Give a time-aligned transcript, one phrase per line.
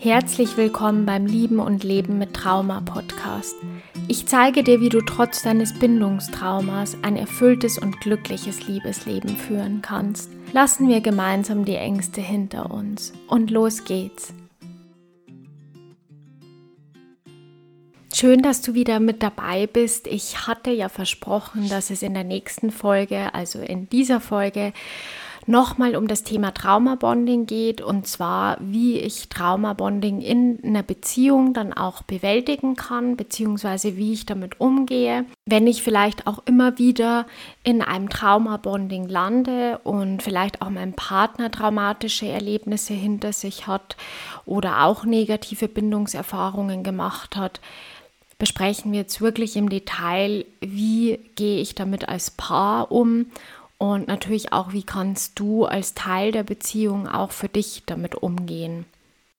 [0.00, 3.56] Herzlich willkommen beim Lieben und Leben mit Trauma Podcast.
[4.06, 10.30] Ich zeige dir, wie du trotz deines Bindungstraumas ein erfülltes und glückliches Liebesleben führen kannst.
[10.52, 13.12] Lassen wir gemeinsam die Ängste hinter uns.
[13.26, 14.32] Und los geht's.
[18.14, 20.06] Schön, dass du wieder mit dabei bist.
[20.06, 24.72] Ich hatte ja versprochen, dass es in der nächsten Folge, also in dieser Folge,
[25.48, 31.72] nochmal um das Thema Traumabonding geht und zwar, wie ich Traumabonding in einer Beziehung dann
[31.72, 37.26] auch bewältigen kann, beziehungsweise wie ich damit umgehe, wenn ich vielleicht auch immer wieder
[37.64, 43.96] in einem Traumabonding lande und vielleicht auch mein Partner traumatische Erlebnisse hinter sich hat
[44.44, 47.60] oder auch negative Bindungserfahrungen gemacht hat
[48.38, 53.26] besprechen wir jetzt wirklich im Detail, wie gehe ich damit als Paar um
[53.78, 58.84] und natürlich auch, wie kannst du als Teil der Beziehung auch für dich damit umgehen.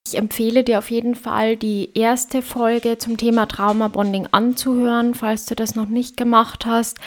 [0.08, 5.54] Ich empfehle dir auf jeden Fall, die erste Folge zum Thema Trauma-Bonding anzuhören, falls du
[5.54, 6.98] das noch nicht gemacht hast,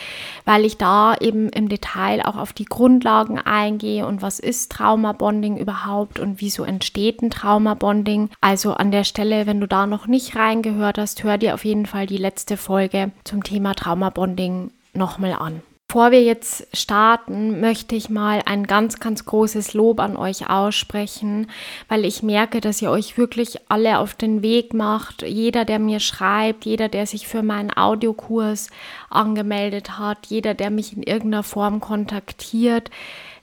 [0.44, 5.56] weil ich da eben im Detail auch auf die Grundlagen eingehe und was ist Trauma-Bonding
[5.56, 8.30] überhaupt und wieso entsteht ein Trauma-Bonding.
[8.40, 11.86] Also an der Stelle, wenn du da noch nicht reingehört hast, hör dir auf jeden
[11.86, 15.62] Fall die letzte Folge zum Thema Trauma-Bonding nochmal an.
[15.92, 21.50] Bevor wir jetzt starten, möchte ich mal ein ganz, ganz großes Lob an euch aussprechen,
[21.86, 25.20] weil ich merke, dass ihr euch wirklich alle auf den Weg macht.
[25.20, 28.70] Jeder, der mir schreibt, jeder, der sich für meinen Audiokurs
[29.10, 32.88] angemeldet hat, jeder, der mich in irgendeiner Form kontaktiert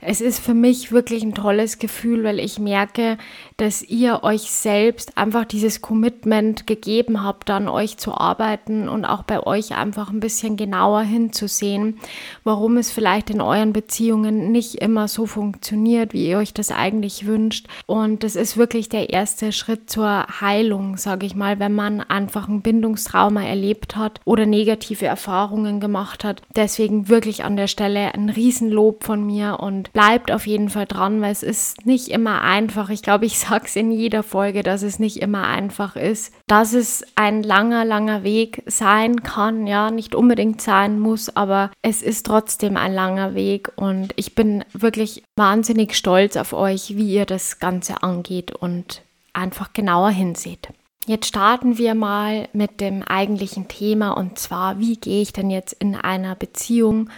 [0.02, 3.18] es ist für mich wirklich ein tolles Gefühl, weil ich merke,
[3.58, 9.24] dass ihr euch selbst einfach dieses Commitment gegeben habt, an euch zu arbeiten und auch
[9.24, 12.00] bei euch einfach ein bisschen genauer hinzusehen,
[12.46, 17.26] warum es vielleicht in euren Beziehungen nicht immer so funktioniert, wie ihr euch das eigentlich
[17.26, 17.68] wünscht.
[17.86, 22.48] Und das ist wirklich der erste Schritt zur Heilung, sage ich mal, wenn man einfach
[22.48, 26.42] ein Bindungstrauma erlebt hat oder negative Erfahrungen gemacht hat.
[26.56, 31.22] Deswegen wirklich an der Stelle ein Riesenlob von mir und bleibt auf jeden Fall dran,
[31.22, 32.90] weil es ist nicht immer einfach.
[32.90, 36.74] Ich glaube, ich sage es in jeder Folge, dass es nicht immer einfach ist, dass
[36.74, 42.26] es ein langer, langer Weg sein kann, ja, nicht unbedingt sein muss, aber es ist
[42.26, 47.60] trotzdem ein langer Weg und ich bin wirklich wahnsinnig stolz auf euch, wie ihr das
[47.60, 49.02] Ganze angeht und
[49.34, 50.70] einfach genauer hinseht.
[51.06, 55.74] Jetzt starten wir mal mit dem eigentlichen Thema und zwar, wie gehe ich denn jetzt
[55.74, 57.10] in einer Beziehung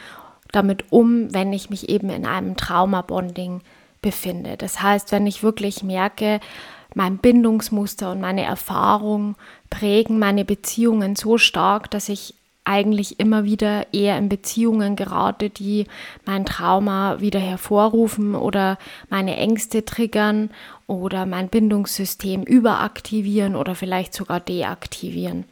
[0.51, 3.61] damit um, wenn ich mich eben in einem Trauma-Bonding
[4.01, 4.57] befinde.
[4.57, 6.39] Das heißt, wenn ich wirklich merke,
[6.93, 9.35] mein Bindungsmuster und meine Erfahrung
[9.69, 15.87] prägen meine Beziehungen so stark, dass ich eigentlich immer wieder eher in Beziehungen gerate, die
[16.25, 18.77] mein Trauma wieder hervorrufen oder
[19.09, 20.51] meine Ängste triggern
[20.85, 25.45] oder mein Bindungssystem überaktivieren oder vielleicht sogar deaktivieren.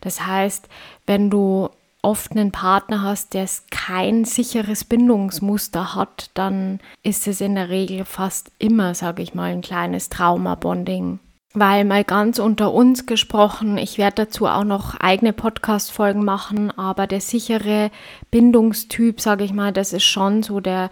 [0.00, 0.68] Das heißt,
[1.06, 1.68] wenn du
[2.04, 8.04] oft einen Partner hast, der kein sicheres Bindungsmuster hat, dann ist es in der Regel
[8.04, 11.18] fast immer, sage ich mal, ein kleines Trauma-Bonding.
[11.54, 17.06] Weil mal ganz unter uns gesprochen, ich werde dazu auch noch eigene Podcast-Folgen machen, aber
[17.06, 17.90] der sichere
[18.30, 20.90] Bindungstyp, sage ich mal, das ist schon so der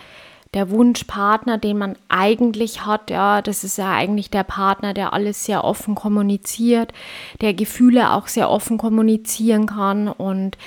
[0.55, 5.47] der Wunschpartner, den man eigentlich hat, ja, das ist ja eigentlich der Partner, der alles
[5.47, 6.93] sehr offen kommuniziert,
[7.41, 10.59] der Gefühle auch sehr offen kommunizieren kann und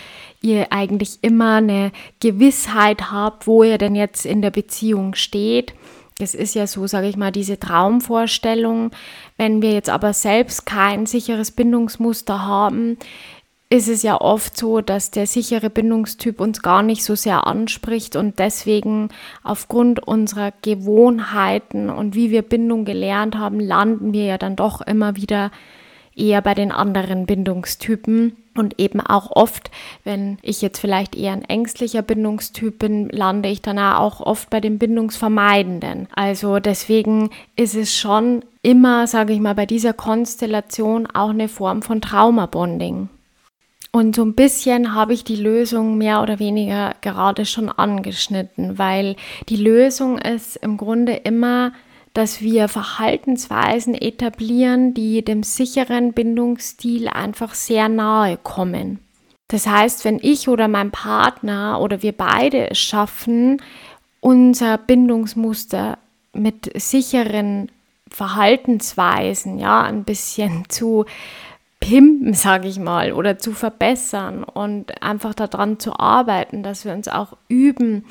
[0.42, 5.74] ihr eigentlich immer eine Gewissheit habt, wo ihr denn jetzt in der Beziehung steht.
[6.18, 8.92] Das ist ja so, sage ich mal, diese Traumvorstellung.
[9.38, 12.98] Wenn wir jetzt aber selbst kein sicheres Bindungsmuster haben,
[13.76, 18.16] ist es ja oft so, dass der sichere Bindungstyp uns gar nicht so sehr anspricht
[18.16, 19.10] und deswegen
[19.44, 25.16] aufgrund unserer Gewohnheiten und wie wir Bindung gelernt haben, landen wir ja dann doch immer
[25.16, 25.52] wieder
[26.16, 28.38] eher bei den anderen Bindungstypen.
[28.58, 29.70] Und eben auch oft,
[30.06, 34.62] wenn ich jetzt vielleicht eher ein ängstlicher Bindungstyp bin, lande ich dann auch oft bei
[34.62, 36.08] den Bindungsvermeidenden.
[36.16, 41.82] Also deswegen ist es schon immer, sage ich mal, bei dieser Konstellation auch eine Form
[41.82, 43.10] von Traumabonding.
[43.96, 49.16] Und so ein bisschen habe ich die Lösung mehr oder weniger gerade schon angeschnitten, weil
[49.48, 51.72] die Lösung ist im Grunde immer,
[52.14, 59.00] dass wir Verhaltensweisen etablieren, die dem sicheren Bindungsstil einfach sehr nahe kommen.
[59.48, 63.62] Das heißt, wenn ich oder mein Partner oder wir beide es schaffen,
[64.20, 66.00] unser Bindungsmuster
[66.34, 67.72] mit sicheren
[68.10, 71.06] Verhaltensweisen ja ein bisschen zu
[71.86, 77.08] pimpen, sage ich mal, oder zu verbessern und einfach daran zu arbeiten, dass wir uns
[77.08, 78.06] auch üben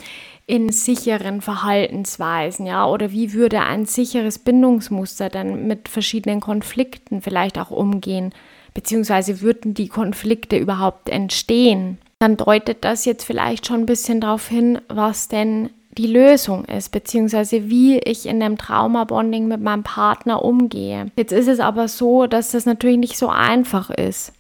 [0.47, 7.59] in sicheren Verhaltensweisen, ja, oder wie würde ein sicheres Bindungsmuster dann mit verschiedenen Konflikten vielleicht
[7.59, 8.33] auch umgehen,
[8.75, 11.99] beziehungsweise würden die Konflikte überhaupt entstehen?
[12.21, 16.91] Dann deutet das jetzt vielleicht schon ein bisschen darauf hin, was denn die Lösung ist,
[16.91, 21.07] beziehungsweise wie ich in dem Trauma-Bonding mit meinem Partner umgehe.
[21.17, 24.33] Jetzt ist es aber so, dass das natürlich nicht so einfach ist.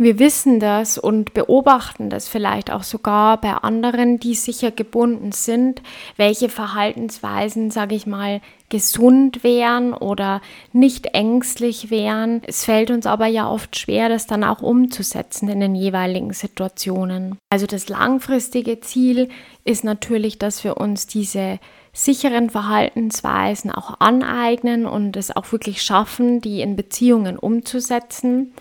[0.00, 5.82] Wir wissen das und beobachten das vielleicht auch sogar bei anderen, die sicher gebunden sind,
[6.16, 10.40] welche Verhaltensweisen, sage ich mal, gesund wären oder
[10.72, 12.42] nicht ängstlich wären.
[12.46, 17.36] Es fällt uns aber ja oft schwer, das dann auch umzusetzen in den jeweiligen Situationen.
[17.50, 19.30] Also das langfristige Ziel
[19.64, 21.58] ist natürlich, dass wir uns diese
[21.92, 28.52] sicheren Verhaltensweisen auch aneignen und es auch wirklich schaffen, die in Beziehungen umzusetzen.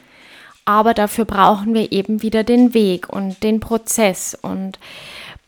[0.68, 4.38] Aber dafür brauchen wir eben wieder den Weg und den Prozess.
[4.42, 4.80] Und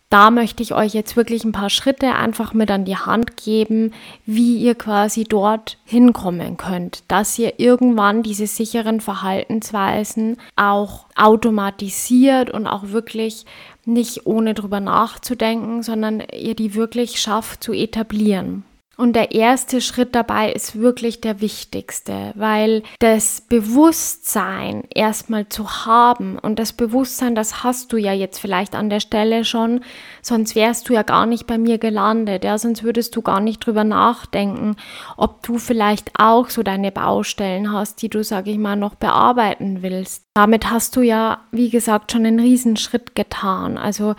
[0.09, 3.91] da möchte ich euch jetzt wirklich ein paar Schritte einfach mit an die Hand geben,
[4.25, 12.65] wie ihr quasi dort hinkommen könnt, dass ihr irgendwann diese sicheren Verhaltensweisen auch automatisiert und
[12.65, 13.45] auch wirklich
[13.83, 18.63] nicht ohne drüber nachzudenken, sondern ihr die wirklich schafft zu etablieren.
[18.99, 26.37] Und der erste Schritt dabei ist wirklich der wichtigste, weil das Bewusstsein erstmal zu haben
[26.37, 29.85] und das Bewusstsein, das hast du ja jetzt vielleicht an der Stelle schon,
[30.21, 33.65] sonst wärst du ja gar nicht bei mir gelandet, ja, sonst würdest du gar nicht
[33.65, 34.75] drüber nachdenken,
[35.15, 39.81] ob du vielleicht auch so deine Baustellen hast, die du, sage ich mal, noch bearbeiten
[39.81, 40.25] willst.
[40.33, 43.77] Damit hast du ja, wie gesagt, schon einen Riesenschritt getan.
[43.77, 44.15] Also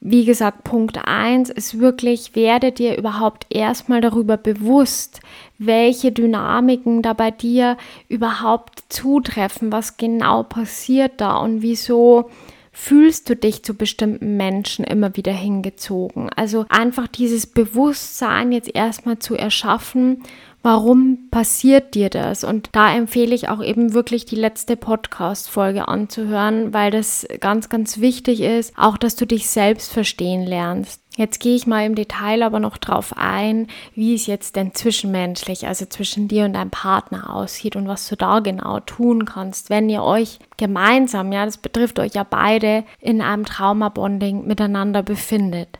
[0.00, 5.20] wie gesagt, Punkt 1 ist wirklich, werde dir überhaupt erstmal darüber bewusst,
[5.58, 7.76] welche Dynamiken da bei dir
[8.08, 12.30] überhaupt zutreffen, was genau passiert da und wieso
[12.72, 16.28] fühlst du dich zu bestimmten Menschen immer wieder hingezogen.
[16.36, 20.22] Also einfach dieses Bewusstsein jetzt erstmal zu erschaffen
[20.66, 22.42] warum passiert dir das?
[22.42, 28.00] Und da empfehle ich auch eben wirklich die letzte Podcast-Folge anzuhören, weil das ganz, ganz
[28.00, 31.02] wichtig ist, auch dass du dich selbst verstehen lernst.
[31.16, 35.68] Jetzt gehe ich mal im Detail aber noch drauf ein, wie es jetzt denn zwischenmenschlich,
[35.68, 39.88] also zwischen dir und deinem Partner aussieht und was du da genau tun kannst, wenn
[39.88, 45.78] ihr euch gemeinsam, ja, das betrifft euch ja beide, in einem Trauma-Bonding miteinander befindet.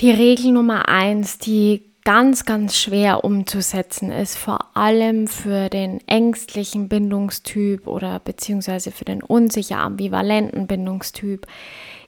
[0.00, 6.88] Die Regel Nummer eins, die ganz, ganz schwer umzusetzen ist, vor allem für den ängstlichen
[6.88, 11.46] Bindungstyp oder beziehungsweise für den unsicher ambivalenten Bindungstyp,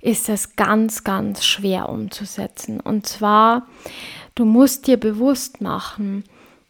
[0.00, 2.80] ist das ganz, ganz schwer umzusetzen.
[2.80, 3.66] Und zwar,
[4.34, 6.24] du musst dir bewusst machen,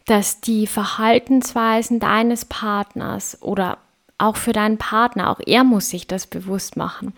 [0.07, 3.79] dass die Verhaltensweisen deines Partners oder
[4.19, 7.15] auch für deinen Partner, auch er muss sich das bewusst machen,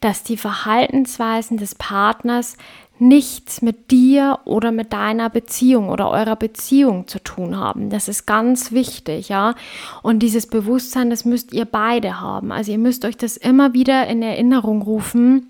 [0.00, 2.56] dass die Verhaltensweisen des Partners
[2.98, 7.90] nichts mit dir oder mit deiner Beziehung oder eurer Beziehung zu tun haben.
[7.90, 9.54] Das ist ganz wichtig, ja.
[10.02, 12.52] Und dieses Bewusstsein, das müsst ihr beide haben.
[12.52, 15.48] Also ihr müsst euch das immer wieder in Erinnerung rufen,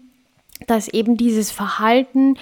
[0.66, 2.36] dass eben dieses Verhalten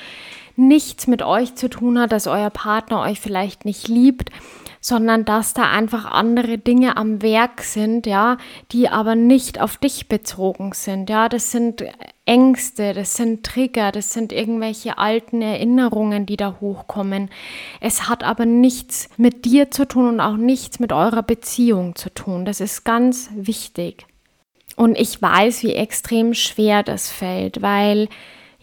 [0.56, 4.30] nichts mit euch zu tun hat, dass euer Partner euch vielleicht nicht liebt,
[4.82, 8.36] sondern dass da einfach andere Dinge am Werk sind, ja,
[8.72, 11.84] die aber nicht auf dich bezogen sind, ja, das sind
[12.26, 17.30] Ängste, das sind Trigger, das sind irgendwelche alten Erinnerungen, die da hochkommen.
[17.80, 22.10] Es hat aber nichts mit dir zu tun und auch nichts mit eurer Beziehung zu
[22.10, 22.44] tun.
[22.44, 24.06] Das ist ganz wichtig.
[24.76, 28.08] Und ich weiß, wie extrem schwer das fällt, weil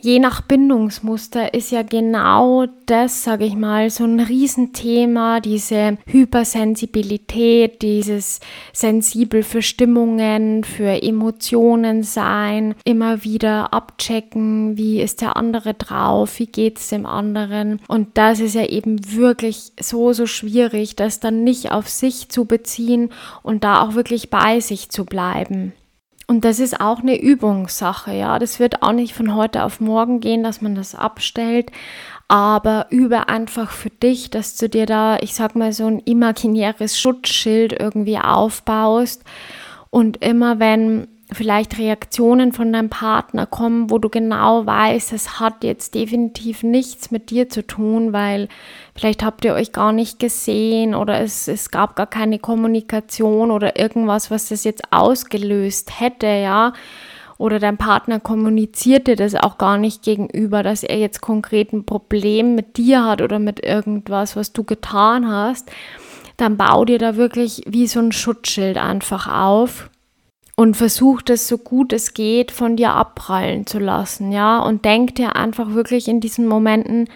[0.01, 7.81] je nach Bindungsmuster ist ja genau das, sage ich mal, so ein Riesenthema, diese Hypersensibilität,
[7.81, 8.39] dieses
[8.73, 16.47] sensibel für Stimmungen, für Emotionen sein, immer wieder abchecken, wie ist der andere drauf, wie
[16.47, 17.79] geht es dem anderen.
[17.87, 22.45] Und das ist ja eben wirklich so, so schwierig, das dann nicht auf sich zu
[22.45, 23.09] beziehen
[23.43, 25.73] und da auch wirklich bei sich zu bleiben.
[26.29, 28.37] Und das ist auch eine Übungssache, ja.
[28.37, 31.71] Das wird auch nicht von heute auf morgen gehen, dass man das abstellt.
[32.27, 36.99] Aber übe einfach für dich, dass du dir da, ich sag mal, so ein imaginäres
[36.99, 39.23] Schutzschild irgendwie aufbaust.
[39.89, 45.63] Und immer wenn vielleicht Reaktionen von deinem Partner kommen, wo du genau weißt, es hat
[45.63, 48.47] jetzt definitiv nichts mit dir zu tun, weil
[48.95, 53.79] vielleicht habt ihr euch gar nicht gesehen oder es, es gab gar keine Kommunikation oder
[53.79, 56.73] irgendwas, was das jetzt ausgelöst hätte, ja.
[57.37, 62.53] Oder dein Partner kommunizierte das auch gar nicht gegenüber, dass er jetzt konkret ein Problem
[62.53, 65.71] mit dir hat oder mit irgendwas, was du getan hast.
[66.35, 69.89] Dann bau dir da wirklich wie so ein Schutzschild einfach auf
[70.59, 75.15] und versuch das so gut es geht von dir abprallen zu lassen, ja, und denk
[75.15, 77.07] dir einfach wirklich in diesen Momenten,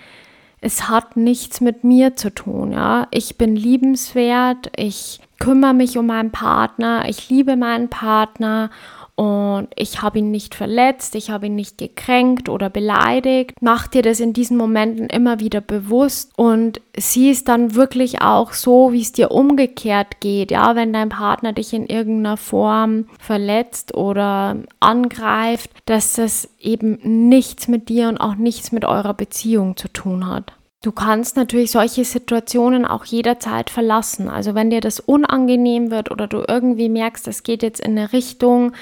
[0.61, 3.05] es hat nichts mit mir zu tun, ja.
[3.11, 8.69] Ich bin liebenswert, ich kümmere mich um meinen Partner, ich liebe meinen Partner
[9.15, 13.53] und ich habe ihn nicht verletzt, ich habe ihn nicht gekränkt oder beleidigt.
[13.61, 18.53] Mach dir das in diesen Momenten immer wieder bewusst und sieh es dann wirklich auch
[18.53, 20.49] so, wie es dir umgekehrt geht.
[20.49, 27.67] Ja, wenn dein Partner dich in irgendeiner Form verletzt oder angreift, dass das eben nichts
[27.67, 30.53] mit dir und auch nichts mit eurer Beziehung zu tun hat.
[30.83, 34.27] Du kannst natürlich solche Situationen auch jederzeit verlassen.
[34.27, 38.11] Also wenn dir das unangenehm wird oder du irgendwie merkst, es geht jetzt in eine
[38.11, 38.73] Richtung,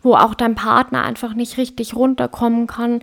[0.00, 3.00] wo auch dein Partner einfach nicht richtig runterkommen kann,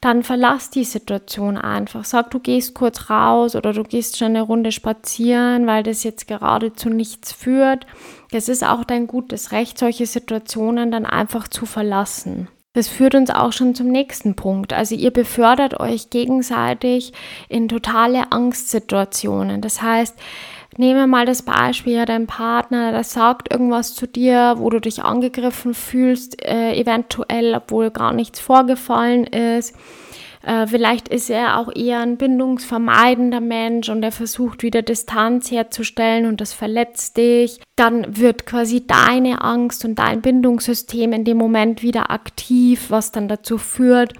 [0.00, 2.04] dann verlass die Situation einfach.
[2.04, 6.26] Sag, du gehst kurz raus oder du gehst schon eine Runde spazieren, weil das jetzt
[6.26, 7.86] gerade zu nichts führt.
[8.32, 12.48] Es ist auch dein gutes Recht, solche Situationen dann einfach zu verlassen.
[12.74, 14.72] Das führt uns auch schon zum nächsten Punkt.
[14.72, 17.12] Also ihr befördert euch gegenseitig
[17.48, 19.60] in totale Angstsituationen.
[19.60, 20.16] Das heißt,
[20.78, 25.74] Nehme mal das Beispiel, dein Partner, der sagt irgendwas zu dir, wo du dich angegriffen
[25.74, 29.76] fühlst, äh, eventuell, obwohl gar nichts vorgefallen ist.
[30.44, 36.26] Äh, vielleicht ist er auch eher ein bindungsvermeidender Mensch und er versucht wieder Distanz herzustellen
[36.26, 37.60] und das verletzt dich.
[37.76, 43.28] Dann wird quasi deine Angst und dein Bindungssystem in dem Moment wieder aktiv, was dann
[43.28, 44.14] dazu führt,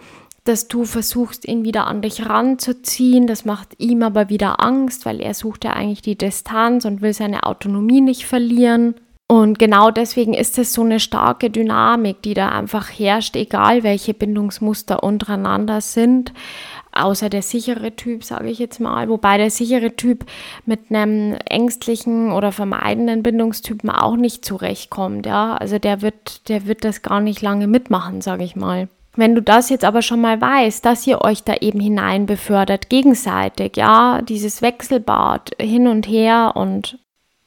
[0.44, 3.26] dass du versuchst, ihn wieder an dich ranzuziehen.
[3.26, 7.12] Das macht ihm aber wieder Angst, weil er sucht ja eigentlich die Distanz und will
[7.12, 8.94] seine Autonomie nicht verlieren.
[9.32, 14.12] Und genau deswegen ist es so eine starke Dynamik, die da einfach herrscht, egal welche
[14.12, 16.34] Bindungsmuster untereinander sind.
[16.92, 19.08] Außer der sichere Typ, sage ich jetzt mal.
[19.08, 20.26] Wobei der sichere Typ
[20.66, 25.24] mit einem ängstlichen oder vermeidenden Bindungstypen auch nicht zurechtkommt.
[25.24, 25.56] Ja?
[25.56, 28.88] Also der wird, der wird das gar nicht lange mitmachen, sage ich mal.
[29.16, 32.90] Wenn du das jetzt aber schon mal weißt, dass ihr euch da eben hinein befördert,
[32.90, 36.98] gegenseitig, ja, dieses Wechselbad hin und her und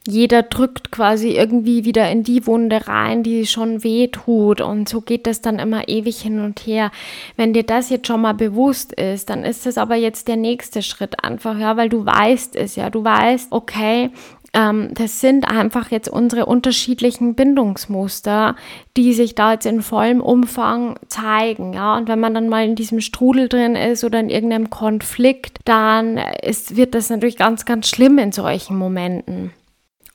[0.06, 4.60] jeder drückt quasi irgendwie wieder in die Wunde rein, die schon weh tut.
[4.60, 6.90] Und so geht das dann immer ewig hin und her.
[7.36, 10.82] Wenn dir das jetzt schon mal bewusst ist, dann ist das aber jetzt der nächste
[10.82, 12.90] Schritt einfach, ja, weil du weißt es ja.
[12.90, 14.10] Du weißt, okay,
[14.56, 18.56] ähm, das sind einfach jetzt unsere unterschiedlichen Bindungsmuster,
[18.96, 21.96] die sich da jetzt in vollem Umfang zeigen, ja.
[21.96, 26.18] Und wenn man dann mal in diesem Strudel drin ist oder in irgendeinem Konflikt, dann
[26.42, 29.52] ist, wird das natürlich ganz, ganz schlimm in solchen Momenten.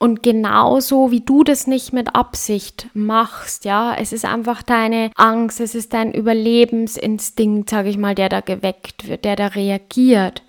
[0.01, 5.60] Und genauso wie du das nicht mit Absicht machst, ja, es ist einfach deine Angst,
[5.60, 10.41] es ist dein Überlebensinstinkt, sage ich mal, der da geweckt wird, der da reagiert.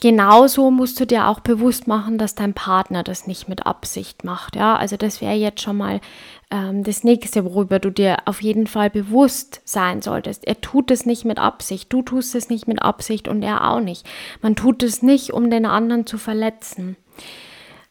[0.00, 4.56] Genauso musst du dir auch bewusst machen, dass dein Partner das nicht mit Absicht macht.
[4.56, 6.00] Ja, also das wäre jetzt schon mal
[6.50, 10.46] ähm, das nächste, worüber du dir auf jeden Fall bewusst sein solltest.
[10.46, 13.80] Er tut es nicht mit Absicht, du tust es nicht mit Absicht und er auch
[13.80, 14.06] nicht.
[14.40, 16.96] Man tut es nicht, um den anderen zu verletzen.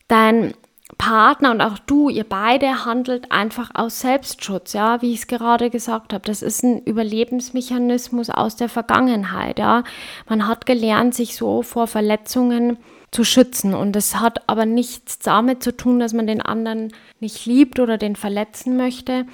[0.07, 0.55] Dein
[0.97, 5.69] Partner und auch du, ihr beide handelt einfach aus Selbstschutz, ja, wie ich es gerade
[5.69, 6.23] gesagt habe.
[6.25, 9.83] Das ist ein Überlebensmechanismus aus der Vergangenheit, ja.
[10.27, 12.77] Man hat gelernt, sich so vor Verletzungen
[13.11, 17.45] zu schützen und das hat aber nichts damit zu tun, dass man den anderen nicht
[17.45, 19.25] liebt oder den verletzen möchte.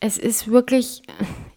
[0.00, 1.02] Es ist wirklich,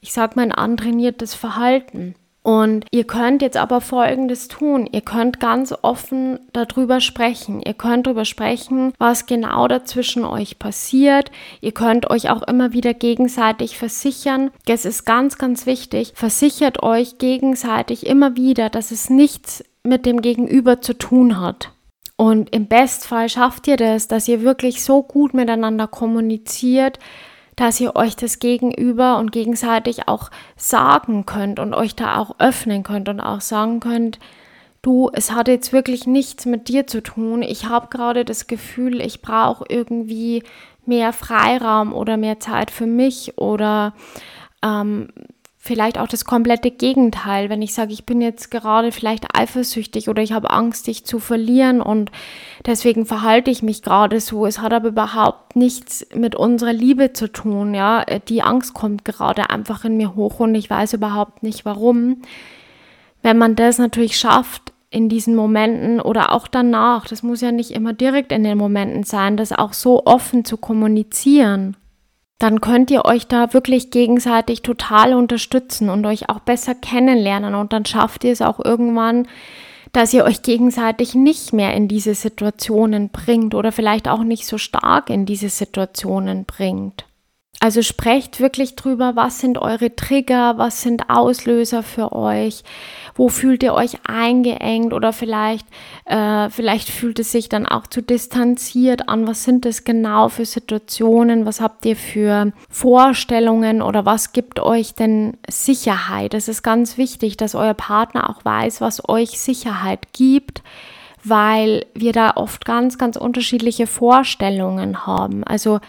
[0.01, 2.15] ich sag mal, ein antrainiertes Verhalten.
[2.43, 4.87] Und ihr könnt jetzt aber Folgendes tun.
[4.91, 7.61] Ihr könnt ganz offen darüber sprechen.
[7.61, 11.31] Ihr könnt darüber sprechen, was genau dazwischen euch passiert.
[11.61, 14.51] Ihr könnt euch auch immer wieder gegenseitig versichern.
[14.67, 16.11] Es ist ganz, ganz wichtig.
[16.15, 21.71] Versichert euch gegenseitig immer wieder, dass es nichts mit dem Gegenüber zu tun hat.
[22.17, 26.99] Und im Bestfall schafft ihr das, dass ihr wirklich so gut miteinander kommuniziert,
[27.55, 32.83] dass ihr euch das gegenüber und gegenseitig auch sagen könnt und euch da auch öffnen
[32.83, 34.19] könnt und auch sagen könnt,
[34.81, 37.41] du, es hat jetzt wirklich nichts mit dir zu tun.
[37.41, 40.43] Ich habe gerade das Gefühl, ich brauche irgendwie
[40.85, 43.93] mehr Freiraum oder mehr Zeit für mich oder
[44.61, 45.09] ähm,
[45.65, 50.21] vielleicht auch das komplette Gegenteil, wenn ich sage, ich bin jetzt gerade vielleicht eifersüchtig oder
[50.21, 52.11] ich habe Angst, dich zu verlieren und
[52.65, 54.45] deswegen verhalte ich mich gerade so.
[54.45, 58.03] Es hat aber überhaupt nichts mit unserer Liebe zu tun, ja.
[58.27, 62.23] Die Angst kommt gerade einfach in mir hoch und ich weiß überhaupt nicht warum.
[63.21, 67.71] Wenn man das natürlich schafft, in diesen Momenten oder auch danach, das muss ja nicht
[67.71, 71.77] immer direkt in den Momenten sein, das auch so offen zu kommunizieren
[72.43, 77.55] dann könnt ihr euch da wirklich gegenseitig total unterstützen und euch auch besser kennenlernen.
[77.55, 79.29] Und dann schafft ihr es auch irgendwann,
[79.93, 84.57] dass ihr euch gegenseitig nicht mehr in diese Situationen bringt oder vielleicht auch nicht so
[84.57, 87.05] stark in diese Situationen bringt.
[87.59, 92.63] Also sprecht wirklich drüber, was sind eure Trigger, was sind Auslöser für euch,
[93.15, 95.65] wo fühlt ihr euch eingeengt oder vielleicht,
[96.03, 100.45] äh, vielleicht fühlt es sich dann auch zu distanziert an, was sind das genau für
[100.45, 106.33] Situationen, was habt ihr für Vorstellungen oder was gibt euch denn Sicherheit.
[106.33, 110.63] Es ist ganz wichtig, dass euer Partner auch weiß, was euch Sicherheit gibt
[111.25, 115.45] weil wir da oft ganz, ganz unterschiedliche Vorstellungen haben.
[115.45, 115.79] Also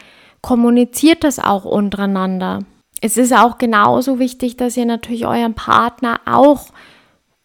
[0.44, 2.58] kommuniziert das auch untereinander.
[3.00, 6.66] Es ist auch genauso wichtig, dass ihr natürlich eurem Partner auch,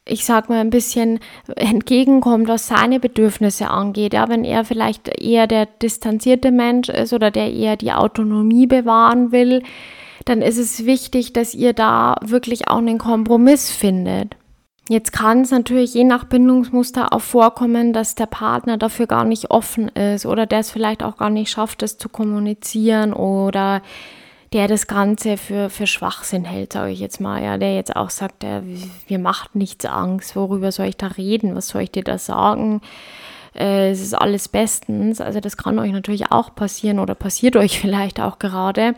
[0.04, 1.22] ich sag mal, ein bisschen
[1.56, 4.14] entgegenkommt, was seine Bedürfnisse angeht.
[4.14, 9.32] Ja, wenn er vielleicht eher der distanzierte Mensch ist oder der eher die Autonomie bewahren
[9.32, 9.64] will,
[10.26, 14.36] dann ist es wichtig, dass ihr da wirklich auch einen Kompromiss findet.
[14.90, 19.52] Jetzt kann es natürlich je nach Bindungsmuster auch vorkommen, dass der Partner dafür gar nicht
[19.52, 23.84] offen ist oder der es vielleicht auch gar nicht schafft, das zu kommunizieren oder
[24.52, 27.44] der das Ganze für, für Schwachsinn hält, sage ich jetzt mal.
[27.44, 28.64] Ja, der jetzt auch sagt, der,
[29.08, 32.82] mir macht nichts Angst, worüber soll ich da reden, was soll ich dir da sagen?
[33.54, 35.22] Äh, es ist alles bestens.
[35.22, 38.96] Also das kann euch natürlich auch passieren oder passiert euch vielleicht auch gerade.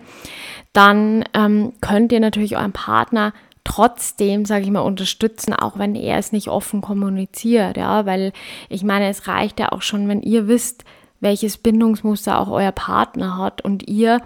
[0.71, 3.33] Dann ähm, könnt ihr natürlich euren Partner
[3.63, 8.33] trotzdem, sage ich mal, unterstützen, auch wenn er es nicht offen kommuniziert, ja, weil
[8.69, 10.83] ich meine, es reicht ja auch schon, wenn ihr wisst,
[11.19, 14.21] welches Bindungsmuster auch euer Partner hat und ihr,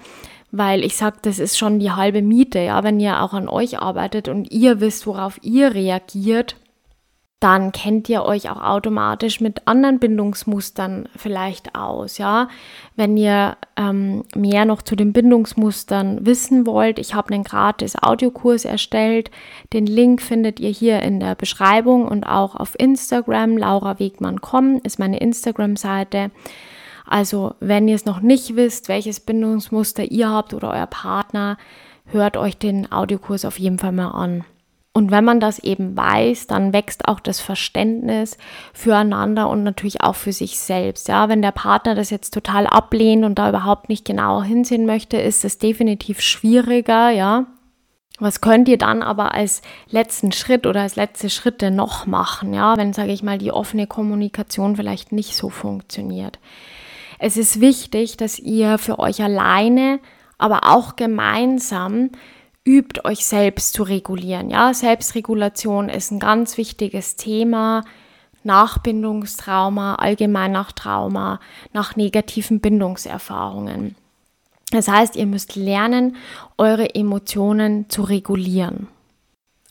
[0.52, 3.80] weil ich sage, das ist schon die halbe Miete, ja, wenn ihr auch an euch
[3.80, 6.56] arbeitet und ihr wisst, worauf ihr reagiert,
[7.46, 12.50] dann kennt ihr euch auch automatisch mit anderen Bindungsmustern vielleicht aus, ja.
[12.96, 18.66] Wenn ihr ähm, mehr noch zu den Bindungsmustern wissen wollt, ich habe einen gratis Audiokurs
[18.66, 19.30] erstellt.
[19.74, 23.60] Den Link findet ihr hier in der Beschreibung und auch auf Instagram.
[23.60, 26.32] Laura Wegmann.com ist meine Instagram-Seite.
[27.06, 31.60] Also, wenn ihr es noch nicht wisst, welches Bindungsmuster ihr habt oder euer Partner,
[32.08, 34.46] hört euch den Audiokurs auf jeden Fall mal an.
[34.96, 38.38] Und wenn man das eben weiß, dann wächst auch das Verständnis
[38.72, 41.10] füreinander und natürlich auch für sich selbst.
[41.10, 45.18] Ja, wenn der Partner das jetzt total ablehnt und da überhaupt nicht genauer hinsehen möchte,
[45.18, 47.46] ist es definitiv schwieriger, ja.
[48.20, 52.78] Was könnt ihr dann aber als letzten Schritt oder als letzte Schritte noch machen, ja,
[52.78, 56.40] wenn, sage ich mal, die offene Kommunikation vielleicht nicht so funktioniert?
[57.20, 60.00] Es ist wichtig, dass ihr für euch alleine,
[60.38, 62.12] aber auch gemeinsam
[62.66, 64.50] übt euch selbst zu regulieren.
[64.50, 67.84] Ja, Selbstregulation ist ein ganz wichtiges Thema.
[68.44, 71.40] Nachbindungstrauma, allgemein nach Trauma,
[71.74, 73.96] nach negativen Bindungserfahrungen.
[74.72, 76.16] Das heißt, ihr müsst lernen,
[76.58, 78.88] eure Emotionen zu regulieren.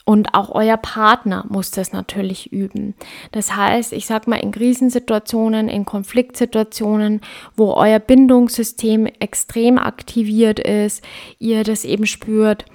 [0.06, 2.94] Und auch euer Partner muss das natürlich üben.
[3.32, 7.22] Das heißt, ich sag mal, in Krisensituationen, in Konfliktsituationen,
[7.56, 11.02] wo euer Bindungssystem extrem aktiviert ist,
[11.38, 12.66] ihr das eben spürt,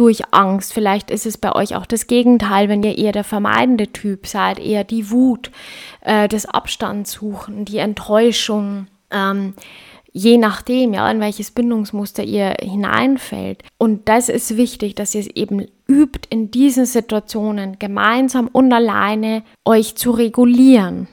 [0.00, 0.72] durch Angst.
[0.72, 4.58] Vielleicht ist es bei euch auch das Gegenteil, wenn ihr eher der vermeidende Typ seid,
[4.58, 5.50] eher die Wut,
[6.00, 8.86] äh, das Abstandssuchen, die Enttäuschung.
[9.10, 9.52] Ähm,
[10.12, 13.62] je nachdem, ja, in welches Bindungsmuster ihr hineinfällt.
[13.76, 19.42] Und das ist wichtig, dass ihr es eben übt, in diesen Situationen gemeinsam und alleine
[19.66, 21.08] euch zu regulieren.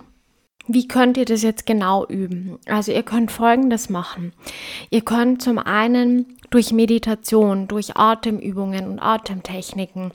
[0.68, 2.60] Wie könnt ihr das jetzt genau üben?
[2.66, 4.34] Also ihr könnt Folgendes machen.
[4.90, 10.12] Ihr könnt zum einen durch Meditation, durch Atemübungen und Atemtechniken.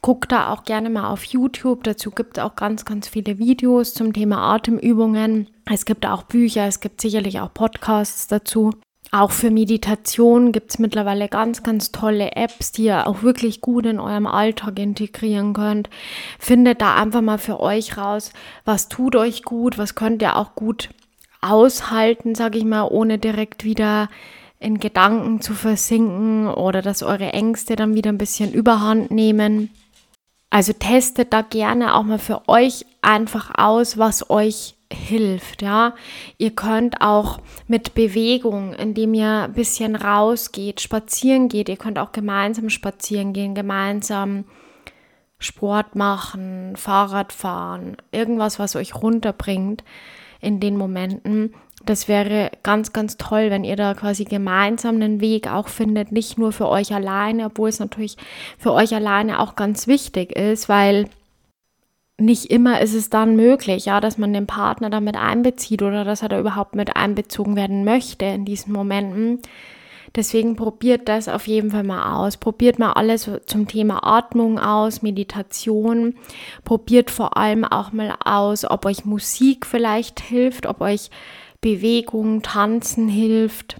[0.00, 1.84] Guckt da auch gerne mal auf YouTube.
[1.84, 5.48] Dazu gibt es auch ganz, ganz viele Videos zum Thema Atemübungen.
[5.70, 8.72] Es gibt auch Bücher, es gibt sicherlich auch Podcasts dazu.
[9.12, 13.84] Auch für Meditation gibt es mittlerweile ganz, ganz tolle Apps, die ihr auch wirklich gut
[13.86, 15.90] in eurem Alltag integrieren könnt.
[16.38, 18.32] Findet da einfach mal für euch raus,
[18.64, 20.90] was tut euch gut, was könnt ihr auch gut
[21.40, 24.08] aushalten, sage ich mal, ohne direkt wieder
[24.60, 29.70] in Gedanken zu versinken oder dass eure Ängste dann wieder ein bisschen überhand nehmen.
[30.50, 35.94] Also testet da gerne auch mal für euch einfach aus, was euch hilft, ja.
[36.38, 42.12] Ihr könnt auch mit Bewegung, indem ihr ein bisschen rausgeht, spazieren geht, ihr könnt auch
[42.12, 44.44] gemeinsam spazieren gehen, gemeinsam
[45.38, 49.84] Sport machen, Fahrrad fahren, irgendwas, was euch runterbringt
[50.40, 51.54] in den Momenten.
[51.82, 56.36] Das wäre ganz, ganz toll, wenn ihr da quasi gemeinsam einen Weg auch findet, nicht
[56.36, 58.18] nur für euch alleine, obwohl es natürlich
[58.58, 61.08] für euch alleine auch ganz wichtig ist, weil
[62.20, 66.22] nicht immer ist es dann möglich, ja, dass man den Partner damit einbezieht oder dass
[66.22, 69.40] er da überhaupt mit einbezogen werden möchte in diesen Momenten.
[70.16, 72.36] Deswegen probiert das auf jeden Fall mal aus.
[72.36, 76.14] Probiert mal alles zum Thema Atmung aus, Meditation.
[76.64, 81.10] Probiert vor allem auch mal aus, ob euch Musik vielleicht hilft, ob euch
[81.60, 83.76] Bewegung, Tanzen hilft.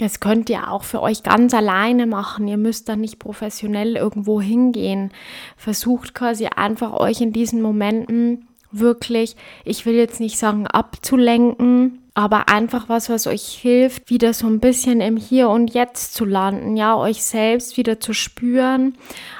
[0.00, 2.48] Das könnt ihr auch für euch ganz alleine machen.
[2.48, 5.12] Ihr müsst da nicht professionell irgendwo hingehen.
[5.58, 12.48] Versucht quasi einfach euch in diesen Momenten wirklich, ich will jetzt nicht sagen abzulenken, aber
[12.48, 16.78] einfach was, was euch hilft, wieder so ein bisschen im Hier und Jetzt zu landen,
[16.78, 18.94] ja, euch selbst wieder zu spüren,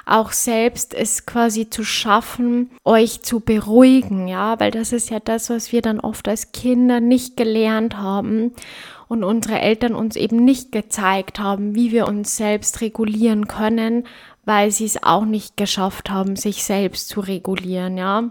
[0.05, 5.49] auch selbst es quasi zu schaffen, euch zu beruhigen, ja, weil das ist ja das,
[5.49, 8.53] was wir dann oft als Kinder nicht gelernt haben
[9.11, 14.07] und unsere Eltern uns eben nicht gezeigt haben, wie wir uns selbst regulieren können,
[14.44, 18.31] weil sie es auch nicht geschafft haben, sich selbst zu regulieren, ja.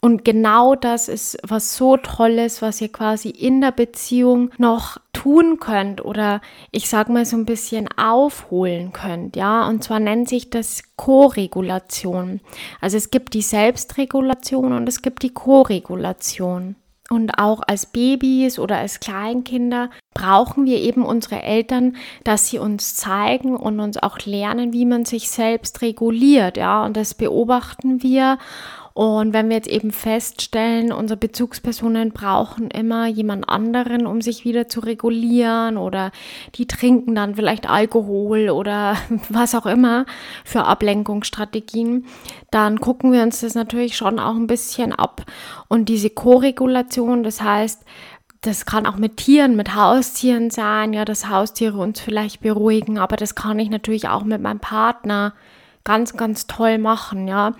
[0.00, 5.58] Und genau das ist was so Tolles, was ihr quasi in der Beziehung noch tun
[5.60, 6.40] könnt oder
[6.72, 9.68] ich sag mal so ein bisschen aufholen könnt, ja.
[9.68, 12.40] Und zwar nennt sich das Co-Regulation.
[12.80, 16.74] Also es gibt die Selbstregulation und es gibt die Co-Regulation.
[17.10, 22.96] Und auch als Babys oder als Kleinkinder brauchen wir eben unsere Eltern, dass sie uns
[22.96, 26.84] zeigen und uns auch lernen, wie man sich selbst reguliert, ja.
[26.84, 28.38] Und das beobachten wir
[28.98, 34.66] und wenn wir jetzt eben feststellen, unsere Bezugspersonen brauchen immer jemand anderen, um sich wieder
[34.66, 36.10] zu regulieren oder
[36.56, 38.96] die trinken dann vielleicht Alkohol oder
[39.28, 40.04] was auch immer
[40.44, 42.06] für Ablenkungsstrategien,
[42.50, 45.24] dann gucken wir uns das natürlich schon auch ein bisschen ab.
[45.68, 47.84] Und diese Koregulation, das heißt,
[48.40, 53.14] das kann auch mit Tieren, mit Haustieren sein, ja, dass Haustiere uns vielleicht beruhigen, aber
[53.14, 55.34] das kann ich natürlich auch mit meinem Partner
[55.84, 57.52] ganz, ganz toll machen, ja.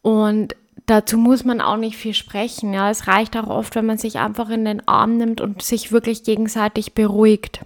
[0.00, 2.72] Und dazu muss man auch nicht viel sprechen.
[2.72, 5.92] Ja, es reicht auch oft, wenn man sich einfach in den Arm nimmt und sich
[5.92, 7.60] wirklich gegenseitig beruhigt.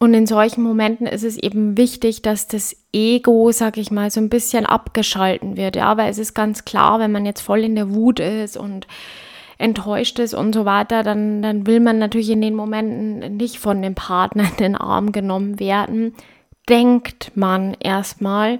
[0.00, 4.20] Und in solchen Momenten ist es eben wichtig, dass das Ego, sag ich mal, so
[4.20, 5.76] ein bisschen abgeschalten wird.
[5.76, 8.86] Ja, weil es ist ganz klar, wenn man jetzt voll in der Wut ist und
[9.56, 13.80] enttäuscht ist und so weiter, dann, dann will man natürlich in den Momenten nicht von
[13.82, 16.14] dem Partner in den Arm genommen werden.
[16.68, 18.58] Denkt man erstmal.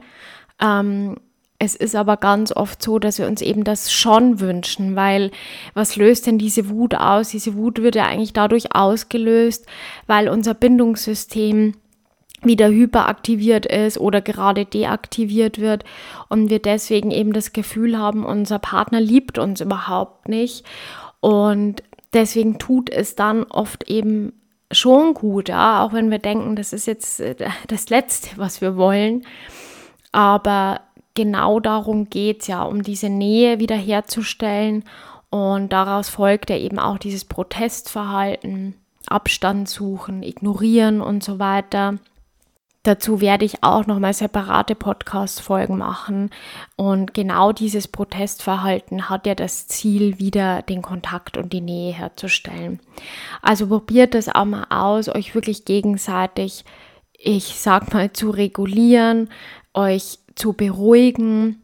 [0.61, 1.17] Ähm,
[1.65, 5.31] es ist aber ganz oft so, dass wir uns eben das schon wünschen, weil
[5.73, 7.31] was löst denn diese Wut aus?
[7.31, 9.67] Diese Wut wird ja eigentlich dadurch ausgelöst,
[10.07, 11.75] weil unser Bindungssystem
[12.43, 15.85] wieder hyperaktiviert ist oder gerade deaktiviert wird
[16.29, 20.65] und wir deswegen eben das Gefühl haben, unser Partner liebt uns überhaupt nicht
[21.21, 24.35] und deswegen tut es dann oft eben
[24.71, 27.35] schon gut, ja, auch wenn wir denken, das ist jetzt äh,
[27.69, 29.25] das Letzte, was wir wollen,
[30.13, 30.81] aber
[31.15, 34.85] genau darum geht es ja, um diese Nähe wiederherzustellen.
[35.31, 38.75] Und daraus folgt ja eben auch dieses Protestverhalten,
[39.07, 41.99] Abstand suchen, ignorieren und so weiter.
[42.85, 46.31] Dazu werde ich auch nochmal separate Podcast-Folgen machen.
[46.77, 52.81] Und genau dieses Protestverhalten hat ja das Ziel, wieder den Kontakt und die Nähe herzustellen.
[53.41, 56.67] Also probiert das auch mal aus, euch wirklich gegenseitig,
[57.13, 59.31] ich sag mal, zu regulieren,
[59.73, 61.61] euch zu beruhigen,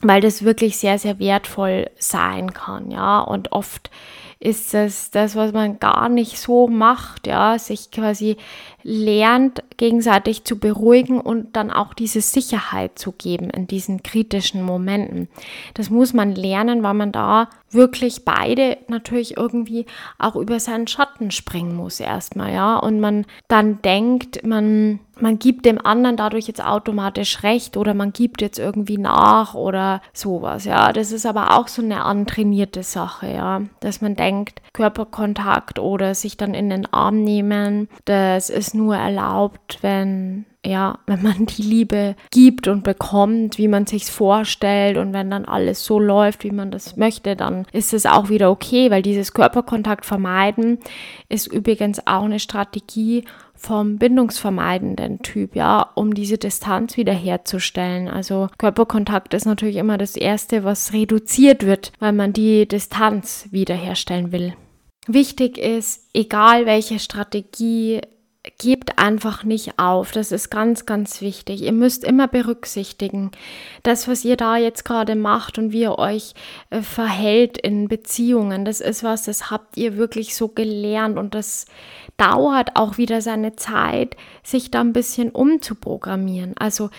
[0.00, 3.20] weil das wirklich sehr, sehr wertvoll sein kann, ja.
[3.20, 3.90] Und oft
[4.40, 8.36] ist es das, was man gar nicht so macht, ja, sich quasi
[8.82, 15.28] lernt, gegenseitig zu beruhigen und dann auch diese Sicherheit zu geben in diesen kritischen Momenten.
[15.74, 19.84] Das muss man lernen, weil man da wirklich beide natürlich irgendwie
[20.18, 22.78] auch über seinen Schatten springen muss erstmal, ja.
[22.78, 28.12] Und man dann denkt, man, man gibt dem anderen dadurch jetzt automatisch recht oder man
[28.12, 30.92] gibt jetzt irgendwie nach oder sowas, ja.
[30.92, 33.62] Das ist aber auch so eine antrainierte Sache, ja.
[33.80, 34.27] Dass man denkt,
[34.72, 41.22] Körperkontakt oder sich dann in den Arm nehmen, das ist nur erlaubt, wenn ja, wenn
[41.22, 44.98] man die Liebe gibt und bekommt, wie man sich's vorstellt.
[44.98, 48.50] Und wenn dann alles so läuft, wie man das möchte, dann ist es auch wieder
[48.50, 50.78] okay, weil dieses Körperkontakt vermeiden
[51.28, 53.24] ist übrigens auch eine Strategie
[53.58, 58.08] vom bindungsvermeidenden Typ, ja, um diese Distanz wiederherzustellen.
[58.08, 64.32] Also Körperkontakt ist natürlich immer das erste, was reduziert wird, weil man die Distanz wiederherstellen
[64.32, 64.54] will.
[65.06, 68.00] Wichtig ist, egal welche Strategie
[68.58, 70.12] gebt einfach nicht auf.
[70.12, 71.62] Das ist ganz, ganz wichtig.
[71.62, 73.30] Ihr müsst immer berücksichtigen,
[73.82, 76.34] das, was ihr da jetzt gerade macht und wie ihr euch
[76.70, 78.64] äh, verhält in Beziehungen.
[78.64, 81.66] Das ist was, das habt ihr wirklich so gelernt und das
[82.16, 86.56] dauert auch wieder seine Zeit, sich da ein bisschen umzuprogrammieren.
[86.58, 86.90] Also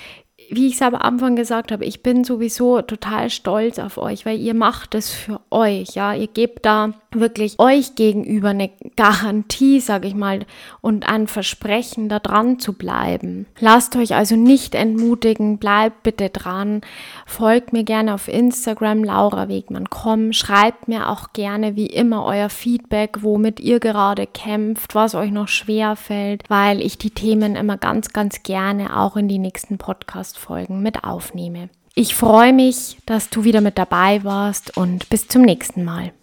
[0.51, 4.39] wie ich es am Anfang gesagt habe, ich bin sowieso total stolz auf euch, weil
[4.39, 6.13] ihr macht es für euch, ja.
[6.13, 10.45] Ihr gebt da wirklich euch gegenüber eine Garantie, sage ich mal,
[10.81, 13.47] und ein Versprechen, da dran zu bleiben.
[13.59, 16.81] Lasst euch also nicht entmutigen, bleibt bitte dran.
[17.25, 20.33] Folgt mir gerne auf Instagram, Laura Wegmann.com.
[20.33, 25.47] Schreibt mir auch gerne wie immer euer Feedback, womit ihr gerade kämpft, was euch noch
[25.47, 29.77] schwer fällt, weil ich die Themen immer ganz, ganz gerne auch in die nächsten
[30.39, 31.69] Podcast-Folgen mit aufnehme.
[31.95, 36.13] Ich freue mich, dass du wieder mit dabei warst und bis zum nächsten Mal.